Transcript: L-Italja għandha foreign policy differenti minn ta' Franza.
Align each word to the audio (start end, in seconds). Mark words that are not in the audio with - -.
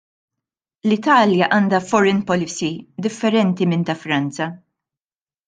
L-Italja 0.87 1.49
għandha 1.57 1.81
foreign 1.89 2.23
policy 2.31 2.71
differenti 3.07 3.69
minn 3.75 3.87
ta' 3.91 3.99
Franza. 4.07 4.51